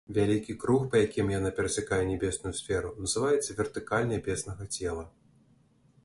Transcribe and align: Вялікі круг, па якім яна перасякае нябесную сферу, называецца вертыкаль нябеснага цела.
Вялікі 0.17 0.53
круг, 0.61 0.85
па 0.93 1.01
якім 1.05 1.27
яна 1.33 1.49
перасякае 1.59 1.99
нябесную 2.11 2.53
сферу, 2.59 2.93
называецца 3.05 3.57
вертыкаль 3.59 4.09
нябеснага 4.13 4.63
цела. 4.79 5.05